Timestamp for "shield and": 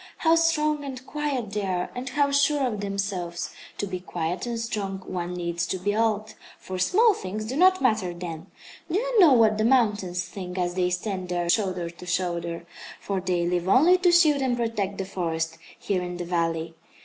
14.11-14.57